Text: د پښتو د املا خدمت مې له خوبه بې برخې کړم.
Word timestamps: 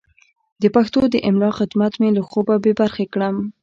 د 0.61 0.63
پښتو 0.75 1.01
د 1.13 1.15
املا 1.29 1.49
خدمت 1.59 1.93
مې 2.01 2.09
له 2.17 2.21
خوبه 2.29 2.55
بې 2.63 2.71
برخې 2.81 3.05
کړم. 3.13 3.35